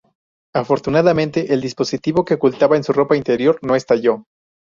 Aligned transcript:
Afortunadamente, 0.55 1.53
el 1.53 1.61
dispositivo 1.61 2.25
que 2.25 2.33
ocultaba 2.33 2.75
en 2.75 2.83
su 2.83 2.91
ropa 2.91 3.15
interior 3.15 3.59
no 3.61 3.75
estalló. 3.75 4.25